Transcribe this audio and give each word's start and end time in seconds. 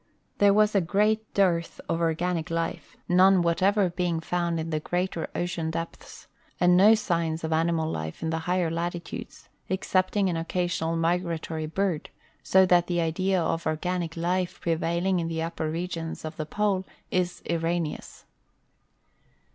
There 0.39 0.51
was 0.51 0.73
a 0.73 0.81
great 0.81 1.31
dearth 1.35 1.79
of 1.87 2.01
organic 2.01 2.49
life, 2.49 2.97
none 3.07 3.43
whatever 3.43 3.91
being 3.91 4.19
found 4.19 4.59
in 4.59 4.71
the 4.71 4.79
greater 4.79 5.29
ocean 5.35 5.69
depths, 5.69 6.25
and 6.59 6.75
no 6.75 6.95
signs 6.95 7.43
of 7.43 7.53
animal 7.53 7.87
life 7.87 8.23
in 8.23 8.31
the 8.31 8.39
higher 8.49 8.71
latitudes, 8.71 9.47
excepting 9.69 10.27
an 10.27 10.37
occa 10.43 10.65
sional 10.65 10.97
migratory 10.97 11.67
bird, 11.67 12.09
so 12.41 12.65
that 12.65 12.87
the 12.87 12.99
idea 12.99 13.39
of 13.39 13.67
organic 13.67 14.17
life 14.17 14.59
prevailing 14.59 15.19
in 15.19 15.27
the 15.27 15.43
upper 15.43 15.69
regions 15.69 16.25
about 16.25 16.37
the 16.37 16.47
Pole 16.47 16.83
is 17.11 17.43
erroneous. 17.47 18.25